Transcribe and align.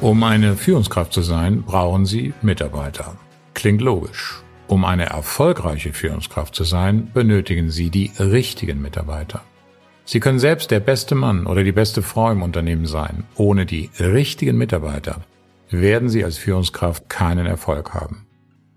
Um 0.00 0.22
eine 0.22 0.56
Führungskraft 0.56 1.12
zu 1.12 1.20
sein, 1.20 1.62
brauchen 1.62 2.06
Sie 2.06 2.32
Mitarbeiter. 2.40 3.18
Klingt 3.52 3.82
logisch. 3.82 4.40
Um 4.66 4.86
eine 4.86 5.06
erfolgreiche 5.06 5.92
Führungskraft 5.92 6.54
zu 6.54 6.64
sein, 6.64 7.10
benötigen 7.12 7.70
Sie 7.70 7.90
die 7.90 8.10
richtigen 8.18 8.80
Mitarbeiter. 8.80 9.42
Sie 10.06 10.18
können 10.18 10.38
selbst 10.38 10.70
der 10.70 10.80
beste 10.80 11.14
Mann 11.14 11.46
oder 11.46 11.64
die 11.64 11.72
beste 11.72 12.00
Frau 12.00 12.32
im 12.32 12.40
Unternehmen 12.40 12.86
sein. 12.86 13.24
Ohne 13.36 13.66
die 13.66 13.90
richtigen 13.98 14.56
Mitarbeiter 14.56 15.20
werden 15.68 16.08
Sie 16.08 16.24
als 16.24 16.38
Führungskraft 16.38 17.10
keinen 17.10 17.44
Erfolg 17.44 17.92
haben. 17.92 18.26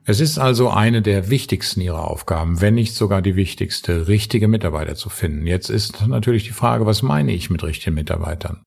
Es 0.03 0.19
ist 0.19 0.37
also 0.37 0.71
eine 0.71 1.01
der 1.01 1.29
wichtigsten 1.29 1.79
Ihrer 1.79 2.05
Aufgaben, 2.05 2.59
wenn 2.59 2.73
nicht 2.73 2.95
sogar 2.95 3.21
die 3.21 3.37
wichtigste, 3.37 4.09
richtige 4.09 4.49
Mitarbeiter 4.49 4.95
zu 4.95 5.07
finden. 5.07 5.47
Jetzt 5.47 5.69
ist 5.69 6.05
natürlich 6.05 6.43
die 6.43 6.49
Frage, 6.49 6.85
was 6.85 7.02
meine 7.02 7.31
ich 7.31 7.49
mit 7.49 7.63
richtigen 7.63 7.95
Mitarbeitern? 7.95 8.61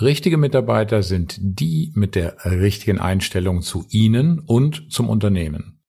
Richtige 0.00 0.36
Mitarbeiter 0.36 1.02
sind 1.02 1.38
die 1.40 1.90
mit 1.94 2.16
der 2.16 2.44
richtigen 2.44 3.00
Einstellung 3.00 3.62
zu 3.62 3.86
Ihnen 3.88 4.40
und 4.40 4.92
zum 4.92 5.08
Unternehmen. 5.08 5.80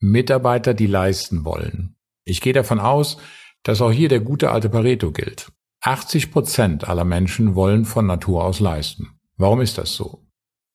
Mitarbeiter, 0.00 0.72
die 0.72 0.86
leisten 0.86 1.44
wollen. 1.44 1.96
Ich 2.24 2.40
gehe 2.40 2.54
davon 2.54 2.80
aus, 2.80 3.18
dass 3.62 3.82
auch 3.82 3.92
hier 3.92 4.08
der 4.08 4.20
gute 4.20 4.50
alte 4.50 4.70
Pareto 4.70 5.12
gilt. 5.12 5.52
80 5.82 6.32
Prozent 6.32 6.88
aller 6.88 7.04
Menschen 7.04 7.54
wollen 7.54 7.84
von 7.84 8.06
Natur 8.06 8.42
aus 8.42 8.58
leisten. 8.58 9.10
Warum 9.36 9.60
ist 9.60 9.76
das 9.76 9.94
so? 9.96 10.24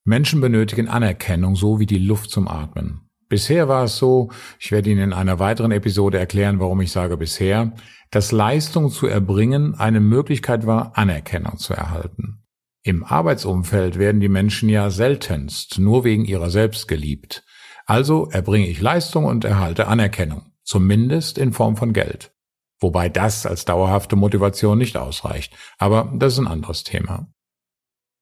Menschen 0.04 0.40
benötigen 0.40 0.88
Anerkennung 0.88 1.56
so 1.56 1.80
wie 1.80 1.88
die 1.88 1.98
Luft 1.98 2.30
zum 2.30 2.48
Atmen. 2.48 3.10
Bisher 3.28 3.68
war 3.68 3.86
es 3.86 3.98
so, 3.98 4.30
ich 4.60 4.72
werde 4.72 4.92
Ihnen 4.92 5.02
in 5.02 5.14
einer 5.14 5.40
weiteren 5.40 5.72
Episode 5.72 6.20
erklären, 6.20 6.60
warum 6.60 6.80
ich 6.82 6.92
sage 6.92 7.18
bisher, 7.18 7.74
dass 8.12 8.32
Leistung 8.32 8.92
zu 8.92 9.08
erbringen 9.08 9.74
eine 9.74 10.00
Möglichkeit 10.00 10.68
war, 10.68 10.96
Anerkennung 10.96 11.58
zu 11.58 11.74
erhalten. 11.74 12.44
Im 12.88 13.04
Arbeitsumfeld 13.04 14.00
werden 14.00 14.22
die 14.22 14.30
Menschen 14.30 14.70
ja 14.70 14.90
seltenst 14.90 15.78
nur 15.78 16.06
wegen 16.06 16.24
ihrer 16.24 16.50
selbst 16.50 16.88
geliebt. 16.88 17.44
Also 17.86 18.30
erbringe 18.30 18.68
ich 18.68 18.80
Leistung 18.80 19.26
und 19.26 19.44
erhalte 19.44 19.90
Anerkennung, 19.90 20.54
zumindest 20.64 21.38
in 21.38 21.52
Form 21.52 21.76
von 21.76 21.92
Geld. 21.92 22.32
Wobei 22.80 23.10
das 23.10 23.46
als 23.46 23.66
dauerhafte 23.66 24.16
Motivation 24.16 24.78
nicht 24.78 24.96
ausreicht, 24.96 25.54
aber 25.78 26.14
das 26.16 26.32
ist 26.32 26.40
ein 26.40 26.48
anderes 26.48 26.86
Thema. 26.86 27.28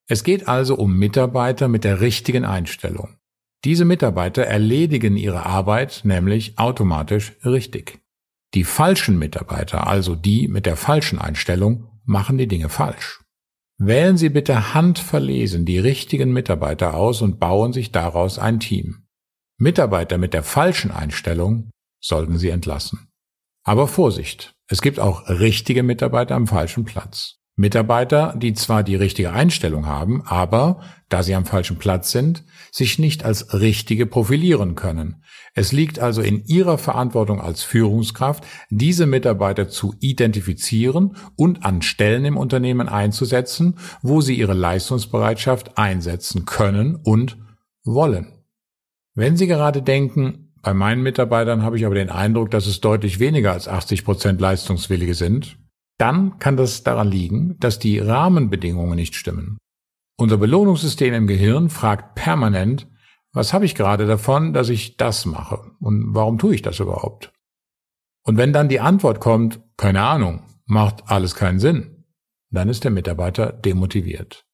Es 0.07 0.23
geht 0.23 0.47
also 0.47 0.75
um 0.77 0.97
Mitarbeiter 0.97 1.67
mit 1.67 1.83
der 1.83 2.01
richtigen 2.01 2.43
Einstellung. 2.43 3.17
Diese 3.65 3.85
Mitarbeiter 3.85 4.45
erledigen 4.45 5.15
ihre 5.15 5.45
Arbeit 5.45 6.01
nämlich 6.05 6.57
automatisch 6.57 7.33
richtig. 7.45 7.99
Die 8.55 8.63
falschen 8.63 9.19
Mitarbeiter, 9.19 9.85
also 9.85 10.15
die 10.15 10.47
mit 10.47 10.65
der 10.65 10.75
falschen 10.75 11.19
Einstellung, 11.19 11.87
machen 12.03 12.39
die 12.39 12.47
Dinge 12.47 12.69
falsch. 12.69 13.24
Wählen 13.77 14.17
Sie 14.17 14.29
bitte 14.29 14.73
handverlesen 14.73 15.65
die 15.65 15.79
richtigen 15.79 16.31
Mitarbeiter 16.31 16.93
aus 16.93 17.21
und 17.21 17.39
bauen 17.39 17.73
sich 17.73 17.91
daraus 17.91 18.39
ein 18.39 18.59
Team. 18.59 19.05
Mitarbeiter 19.57 20.17
mit 20.17 20.33
der 20.33 20.43
falschen 20.43 20.91
Einstellung 20.91 21.71
sollten 22.01 22.37
Sie 22.37 22.49
entlassen. 22.49 23.09
Aber 23.63 23.87
Vorsicht, 23.87 24.53
es 24.67 24.81
gibt 24.81 24.99
auch 24.99 25.27
richtige 25.27 25.83
Mitarbeiter 25.83 26.35
am 26.35 26.47
falschen 26.47 26.85
Platz. 26.85 27.37
Mitarbeiter, 27.57 28.35
die 28.37 28.53
zwar 28.53 28.83
die 28.83 28.95
richtige 28.95 29.31
Einstellung 29.31 29.85
haben, 29.85 30.23
aber, 30.25 30.81
da 31.07 31.23
sie 31.23 31.35
am 31.35 31.45
falschen 31.45 31.77
Platz 31.77 32.11
sind, 32.11 32.43
sich 32.69 32.99
nicht 32.99 33.23
als 33.23 33.53
richtige 33.53 34.05
profilieren 34.05 34.75
können. 34.75 35.23
Es 35.53 35.71
liegt 35.71 35.99
also 35.99 36.21
in 36.21 36.43
ihrer 36.45 36.77
Verantwortung 36.77 37.39
als 37.39 37.63
Führungskraft, 37.63 38.43
diese 38.69 39.05
Mitarbeiter 39.05 39.69
zu 39.69 39.95
identifizieren 40.01 41.15
und 41.37 41.63
an 41.63 41.81
Stellen 41.81 42.25
im 42.25 42.35
Unternehmen 42.35 42.89
einzusetzen, 42.89 43.79
wo 44.01 44.19
sie 44.19 44.35
ihre 44.35 44.53
Leistungsbereitschaft 44.53 45.77
einsetzen 45.77 46.43
können 46.43 46.97
und 46.97 47.37
wollen. 47.85 48.33
Wenn 49.13 49.37
Sie 49.37 49.47
gerade 49.47 49.81
denken, 49.81 50.53
bei 50.61 50.73
meinen 50.73 51.03
Mitarbeitern 51.03 51.61
habe 51.61 51.77
ich 51.77 51.85
aber 51.85 51.95
den 51.95 52.09
Eindruck, 52.09 52.51
dass 52.51 52.67
es 52.67 52.81
deutlich 52.81 53.19
weniger 53.19 53.53
als 53.53 53.69
80 53.69 54.03
Prozent 54.03 54.41
Leistungswillige 54.41 55.13
sind, 55.13 55.57
dann 55.97 56.39
kann 56.39 56.57
das 56.57 56.83
daran 56.83 57.09
liegen, 57.09 57.57
dass 57.59 57.79
die 57.79 57.99
Rahmenbedingungen 57.99 58.95
nicht 58.95 59.15
stimmen. 59.15 59.57
Unser 60.17 60.37
Belohnungssystem 60.37 61.13
im 61.13 61.27
Gehirn 61.27 61.69
fragt 61.69 62.15
permanent, 62.15 62.87
was 63.33 63.53
habe 63.53 63.65
ich 63.65 63.75
gerade 63.75 64.05
davon, 64.05 64.53
dass 64.53 64.69
ich 64.69 64.95
das 64.95 65.25
mache? 65.25 65.71
Und 65.79 66.15
warum 66.15 66.37
tue 66.37 66.55
ich 66.55 66.61
das 66.61 66.79
überhaupt? 66.79 67.33
Und 68.23 68.37
wenn 68.37 68.53
dann 68.53 68.69
die 68.69 68.79
Antwort 68.79 69.19
kommt, 69.19 69.61
keine 69.77 70.03
Ahnung, 70.03 70.43
macht 70.65 71.09
alles 71.09 71.35
keinen 71.35 71.59
Sinn, 71.59 72.05
dann 72.49 72.69
ist 72.69 72.85
der 72.85 72.91
Mitarbeiter 72.91 73.51
demotiviert. 73.51 74.45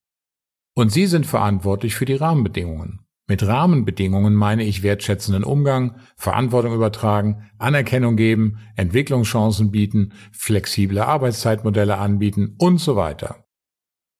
Und 0.76 0.92
Sie 0.92 1.06
sind 1.06 1.26
verantwortlich 1.26 1.96
für 1.96 2.06
die 2.06 2.16
Rahmenbedingungen. 2.16 3.06
Mit 3.32 3.48
Rahmenbedingungen 3.48 4.34
meine 4.34 4.66
ich 4.66 4.84
wertschätzenden 4.84 5.46
Umgang, 5.46 5.96
Verantwortung 6.18 6.74
übertragen, 6.74 7.50
Anerkennung 7.60 8.18
geben, 8.18 8.58
Entwicklungschancen 8.76 9.72
bieten, 9.72 10.12
flexible 10.34 11.00
Arbeitszeitmodelle 11.00 11.98
anbieten 11.98 12.56
und 12.58 12.80
so 12.80 12.98
weiter. 12.98 13.46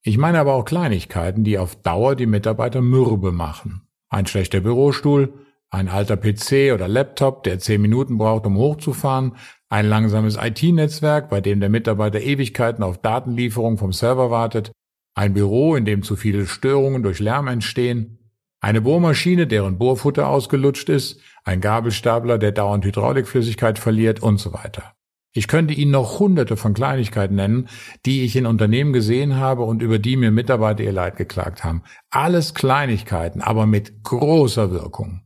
Ich 0.02 0.18
meine 0.18 0.40
aber 0.40 0.54
auch 0.54 0.64
Kleinigkeiten, 0.64 1.44
die 1.44 1.58
auf 1.58 1.76
Dauer 1.76 2.16
die 2.16 2.26
Mitarbeiter 2.26 2.80
mürbe 2.80 3.34
machen. 3.34 3.82
Ein 4.08 4.28
schlechter 4.28 4.62
Bürostuhl, 4.62 5.34
ein 5.70 5.90
alter 5.90 6.16
PC 6.16 6.74
oder 6.74 6.88
Laptop, 6.88 7.44
der 7.44 7.60
zehn 7.60 7.82
Minuten 7.82 8.18
braucht, 8.18 8.46
um 8.46 8.56
hochzufahren, 8.56 9.36
ein 9.68 9.90
langsames 9.90 10.38
IT-Netzwerk, 10.42 11.30
bei 11.30 11.42
dem 11.42 11.60
der 11.60 11.68
Mitarbeiter 11.68 12.22
Ewigkeiten 12.22 12.82
auf 12.82 12.98
Datenlieferung 13.02 13.78
vom 13.78 13.92
Server 13.92 14.32
wartet, 14.32 14.72
ein 15.16 15.34
Büro, 15.34 15.76
in 15.76 15.84
dem 15.84 16.02
zu 16.02 16.16
viele 16.16 16.46
Störungen 16.46 17.04
durch 17.04 17.20
Lärm 17.20 17.50
entstehen, 17.50 18.20
eine 18.62 18.82
Bohrmaschine, 18.82 19.48
deren 19.48 19.78
Bohrfutter 19.80 20.28
ausgelutscht 20.28 20.88
ist, 20.88 21.20
ein 21.44 21.62
Gabelstapler, 21.62 22.38
der 22.38 22.52
dauernd 22.52 22.86
Hydraulikflüssigkeit 22.86 23.80
verliert 23.80 24.22
und 24.22 24.38
so 24.38 24.54
weiter. 24.54 24.94
Ich 25.34 25.48
könnte 25.48 25.74
Ihnen 25.74 25.92
noch 25.92 26.20
hunderte 26.20 26.58
von 26.58 26.74
Kleinigkeiten 26.74 27.36
nennen, 27.36 27.70
die 28.06 28.24
ich 28.24 28.36
in 28.36 28.46
Unternehmen 28.46 28.94
gesehen 28.94 29.38
habe 29.38 29.64
und 29.64 29.82
über 29.82 29.98
die 29.98 30.18
mir 30.18 30.30
Mitarbeiter 30.30 30.84
ihr 30.84 30.92
Leid 30.92 31.16
geklagt 31.16 31.64
haben. 31.64 31.84
Alles 32.10 32.54
Kleinigkeiten, 32.54 33.42
aber 33.42 33.66
mit 33.66 34.04
großer 34.04 34.72
Wirkung. 34.72 35.22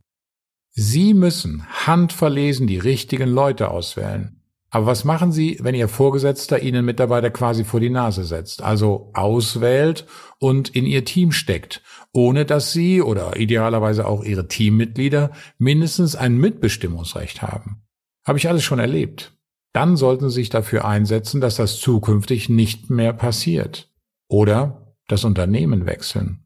Sie 0.70 1.12
müssen 1.12 1.66
handverlesen 1.86 2.66
die 2.66 2.78
richtigen 2.78 3.28
Leute 3.28 3.70
auswählen. 3.70 4.35
Aber 4.76 4.84
was 4.84 5.06
machen 5.06 5.32
Sie, 5.32 5.56
wenn 5.62 5.74
Ihr 5.74 5.88
Vorgesetzter 5.88 6.60
Ihnen 6.60 6.84
Mitarbeiter 6.84 7.30
quasi 7.30 7.64
vor 7.64 7.80
die 7.80 7.88
Nase 7.88 8.24
setzt, 8.24 8.62
also 8.62 9.10
auswählt 9.14 10.04
und 10.38 10.68
in 10.68 10.84
Ihr 10.84 11.06
Team 11.06 11.32
steckt, 11.32 11.80
ohne 12.12 12.44
dass 12.44 12.74
Sie 12.74 13.00
oder 13.00 13.38
idealerweise 13.38 14.06
auch 14.06 14.22
Ihre 14.22 14.48
Teammitglieder 14.48 15.30
mindestens 15.56 16.14
ein 16.14 16.36
Mitbestimmungsrecht 16.36 17.40
haben? 17.40 17.86
Habe 18.26 18.36
ich 18.36 18.50
alles 18.50 18.64
schon 18.64 18.78
erlebt. 18.78 19.32
Dann 19.72 19.96
sollten 19.96 20.28
Sie 20.28 20.34
sich 20.34 20.50
dafür 20.50 20.84
einsetzen, 20.84 21.40
dass 21.40 21.56
das 21.56 21.80
zukünftig 21.80 22.50
nicht 22.50 22.90
mehr 22.90 23.14
passiert. 23.14 23.90
Oder 24.28 24.94
das 25.08 25.24
Unternehmen 25.24 25.86
wechseln. 25.86 26.45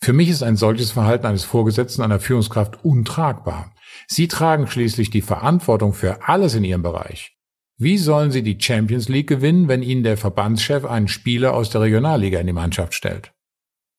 Für 0.00 0.12
mich 0.12 0.28
ist 0.28 0.42
ein 0.42 0.56
solches 0.56 0.92
Verhalten 0.92 1.26
eines 1.26 1.44
Vorgesetzten 1.44 2.02
einer 2.02 2.20
Führungskraft 2.20 2.84
untragbar. 2.84 3.72
Sie 4.06 4.28
tragen 4.28 4.66
schließlich 4.66 5.10
die 5.10 5.22
Verantwortung 5.22 5.92
für 5.92 6.28
alles 6.28 6.54
in 6.54 6.64
Ihrem 6.64 6.82
Bereich. 6.82 7.36
Wie 7.76 7.98
sollen 7.98 8.30
Sie 8.30 8.42
die 8.42 8.60
Champions 8.60 9.08
League 9.08 9.28
gewinnen, 9.28 9.68
wenn 9.68 9.82
Ihnen 9.82 10.02
der 10.02 10.16
Verbandschef 10.16 10.84
einen 10.84 11.08
Spieler 11.08 11.54
aus 11.54 11.70
der 11.70 11.82
Regionalliga 11.82 12.40
in 12.40 12.46
die 12.46 12.52
Mannschaft 12.52 12.94
stellt? 12.94 13.32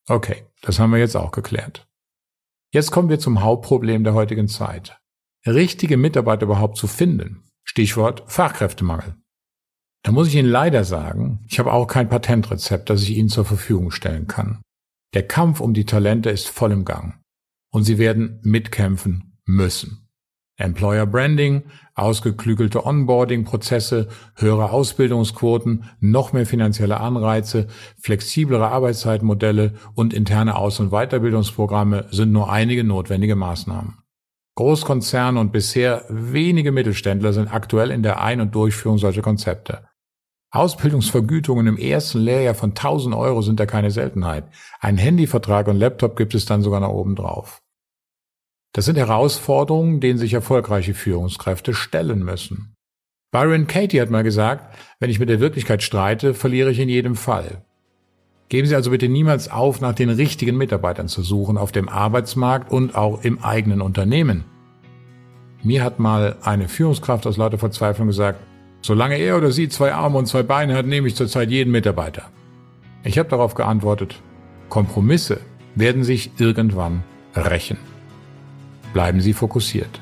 Okay, 0.07 0.43
das 0.61 0.79
haben 0.79 0.91
wir 0.91 0.99
jetzt 0.99 1.15
auch 1.15 1.31
geklärt. 1.31 1.87
Jetzt 2.71 2.91
kommen 2.91 3.09
wir 3.09 3.19
zum 3.19 3.41
Hauptproblem 3.41 4.03
der 4.03 4.13
heutigen 4.13 4.47
Zeit. 4.47 4.99
Richtige 5.45 5.97
Mitarbeiter 5.97 6.43
überhaupt 6.43 6.77
zu 6.77 6.87
finden. 6.87 7.43
Stichwort 7.63 8.23
Fachkräftemangel. 8.27 9.15
Da 10.03 10.11
muss 10.11 10.27
ich 10.27 10.35
Ihnen 10.35 10.49
leider 10.49 10.83
sagen, 10.83 11.45
ich 11.47 11.59
habe 11.59 11.71
auch 11.71 11.87
kein 11.87 12.09
Patentrezept, 12.09 12.89
das 12.89 13.03
ich 13.03 13.11
Ihnen 13.11 13.29
zur 13.29 13.45
Verfügung 13.45 13.91
stellen 13.91 14.27
kann. 14.27 14.61
Der 15.13 15.27
Kampf 15.27 15.59
um 15.59 15.73
die 15.73 15.85
Talente 15.85 16.29
ist 16.29 16.47
voll 16.47 16.71
im 16.71 16.85
Gang. 16.85 17.19
Und 17.71 17.83
Sie 17.83 17.97
werden 17.97 18.39
mitkämpfen 18.43 19.37
müssen. 19.45 20.09
Employer 20.57 21.05
Branding, 21.05 21.63
ausgeklügelte 21.95 22.85
Onboarding-Prozesse, 22.85 24.09
höhere 24.35 24.71
Ausbildungsquoten, 24.71 25.85
noch 25.99 26.33
mehr 26.33 26.45
finanzielle 26.45 26.99
Anreize, 26.99 27.67
flexiblere 27.97 28.67
Arbeitszeitmodelle 28.67 29.73
und 29.95 30.13
interne 30.13 30.55
Aus- 30.55 30.79
und 30.79 30.91
Weiterbildungsprogramme 30.91 32.07
sind 32.11 32.33
nur 32.33 32.51
einige 32.51 32.83
notwendige 32.83 33.35
Maßnahmen. 33.35 33.99
Großkonzerne 34.55 35.39
und 35.39 35.53
bisher 35.53 36.03
wenige 36.09 36.73
Mittelständler 36.73 37.31
sind 37.31 37.53
aktuell 37.53 37.91
in 37.91 38.03
der 38.03 38.21
Ein- 38.21 38.41
und 38.41 38.53
Durchführung 38.53 38.97
solcher 38.97 39.21
Konzepte. 39.21 39.88
Ausbildungsvergütungen 40.51 41.67
im 41.67 41.77
ersten 41.77 42.19
Lehrjahr 42.19 42.55
von 42.55 42.71
1000 42.71 43.13
Euro 43.13 43.41
sind 43.41 43.59
da 43.59 43.67
keine 43.67 43.91
Seltenheit. 43.91 44.45
Ein 44.79 44.97
Handyvertrag 44.97 45.67
und 45.67 45.77
Laptop 45.77 46.15
gibt 46.15 46.33
es 46.33 46.45
dann 46.45 46.63
sogar 46.63 46.79
noch 46.79 46.89
oben 46.89 47.15
drauf. 47.15 47.61
Das 48.73 48.85
sind 48.85 48.97
Herausforderungen, 48.97 49.99
denen 49.99 50.17
sich 50.17 50.33
erfolgreiche 50.33 50.93
Führungskräfte 50.93 51.73
stellen 51.73 52.23
müssen. 52.23 52.75
Byron 53.31 53.67
Katie 53.67 54.01
hat 54.01 54.09
mal 54.09 54.23
gesagt, 54.23 54.75
wenn 54.99 55.11
ich 55.11 55.19
mit 55.19 55.29
der 55.29 55.39
Wirklichkeit 55.39 55.83
streite, 55.83 56.33
verliere 56.33 56.71
ich 56.71 56.79
in 56.79 56.89
jedem 56.89 57.15
Fall. 57.15 57.63
Geben 58.49 58.67
Sie 58.67 58.75
also 58.75 58.89
bitte 58.89 59.07
niemals 59.07 59.51
auf, 59.51 59.81
nach 59.81 59.93
den 59.93 60.09
richtigen 60.09 60.57
Mitarbeitern 60.57 61.07
zu 61.07 61.21
suchen 61.21 61.59
auf 61.59 61.71
dem 61.71 61.87
Arbeitsmarkt 61.87 62.71
und 62.71 62.95
auch 62.95 63.23
im 63.23 63.43
eigenen 63.43 63.81
Unternehmen. 63.81 64.45
Mir 65.61 65.83
hat 65.83 65.99
mal 65.99 66.37
eine 66.41 66.67
Führungskraft 66.67 67.27
aus 67.27 67.37
lauter 67.37 67.59
Verzweiflung 67.59 68.07
gesagt, 68.07 68.39
solange 68.81 69.17
er 69.17 69.37
oder 69.37 69.51
sie 69.51 69.69
zwei 69.69 69.93
Arme 69.93 70.17
und 70.17 70.27
zwei 70.27 70.43
Beine 70.43 70.75
hat, 70.75 70.85
nehme 70.85 71.07
ich 71.07 71.15
zurzeit 71.15 71.51
jeden 71.51 71.71
Mitarbeiter. 71.71 72.29
Ich 73.03 73.17
habe 73.17 73.29
darauf 73.29 73.55
geantwortet, 73.55 74.21
Kompromisse 74.69 75.39
werden 75.75 76.03
sich 76.03 76.31
irgendwann 76.37 77.03
rächen. 77.35 77.77
Bleiben 78.93 79.21
Sie 79.21 79.33
fokussiert. 79.33 80.01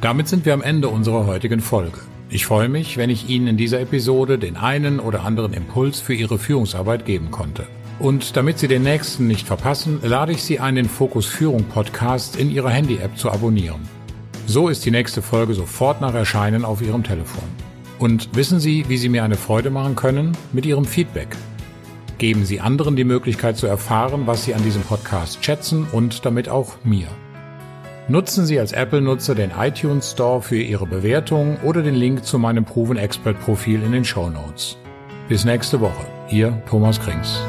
Damit 0.00 0.28
sind 0.28 0.44
wir 0.44 0.54
am 0.54 0.62
Ende 0.62 0.88
unserer 0.88 1.26
heutigen 1.26 1.60
Folge. 1.60 1.98
Ich 2.30 2.46
freue 2.46 2.68
mich, 2.68 2.96
wenn 2.96 3.10
ich 3.10 3.28
Ihnen 3.28 3.48
in 3.48 3.56
dieser 3.56 3.80
Episode 3.80 4.38
den 4.38 4.56
einen 4.56 5.00
oder 5.00 5.24
anderen 5.24 5.52
Impuls 5.52 6.00
für 6.00 6.14
Ihre 6.14 6.38
Führungsarbeit 6.38 7.04
geben 7.04 7.30
konnte. 7.30 7.66
Und 7.98 8.36
damit 8.36 8.58
Sie 8.58 8.68
den 8.68 8.82
nächsten 8.82 9.26
nicht 9.26 9.46
verpassen, 9.46 10.00
lade 10.02 10.32
ich 10.32 10.42
Sie 10.42 10.58
ein, 10.58 10.74
den 10.74 10.88
Fokus 10.88 11.26
Führung 11.26 11.64
Podcast 11.64 12.36
in 12.36 12.50
Ihrer 12.50 12.70
Handy-App 12.70 13.18
zu 13.18 13.30
abonnieren. 13.30 13.99
So 14.52 14.68
ist 14.68 14.84
die 14.84 14.90
nächste 14.90 15.22
Folge 15.22 15.54
sofort 15.54 16.00
nach 16.00 16.12
Erscheinen 16.12 16.64
auf 16.64 16.82
Ihrem 16.82 17.04
Telefon. 17.04 17.44
Und 18.00 18.34
wissen 18.34 18.58
Sie, 18.58 18.84
wie 18.88 18.96
Sie 18.96 19.08
mir 19.08 19.22
eine 19.22 19.36
Freude 19.36 19.70
machen 19.70 19.94
können? 19.94 20.36
Mit 20.52 20.66
Ihrem 20.66 20.86
Feedback. 20.86 21.28
Geben 22.18 22.44
Sie 22.44 22.58
anderen 22.58 22.96
die 22.96 23.04
Möglichkeit 23.04 23.56
zu 23.58 23.68
erfahren, 23.68 24.22
was 24.26 24.44
Sie 24.44 24.52
an 24.52 24.64
diesem 24.64 24.82
Podcast 24.82 25.44
schätzen 25.44 25.86
und 25.92 26.26
damit 26.26 26.48
auch 26.48 26.78
mir. 26.82 27.06
Nutzen 28.08 28.44
Sie 28.44 28.58
als 28.58 28.72
Apple-Nutzer 28.72 29.36
den 29.36 29.52
iTunes 29.56 30.10
Store 30.10 30.42
für 30.42 30.60
Ihre 30.60 30.88
Bewertung 30.88 31.58
oder 31.62 31.82
den 31.82 31.94
Link 31.94 32.24
zu 32.24 32.36
meinem 32.40 32.64
Proven 32.64 32.96
Expert 32.96 33.38
Profil 33.38 33.84
in 33.84 33.92
den 33.92 34.04
Show 34.04 34.30
Notes. 34.30 34.76
Bis 35.28 35.44
nächste 35.44 35.80
Woche. 35.80 36.06
Ihr 36.28 36.60
Thomas 36.68 36.98
Krings. 36.98 37.40